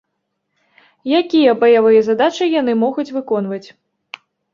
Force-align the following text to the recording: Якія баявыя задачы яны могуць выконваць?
Якія 1.19 1.51
баявыя 1.63 2.01
задачы 2.07 2.47
яны 2.61 2.73
могуць 2.85 3.07
выконваць? 3.19 3.67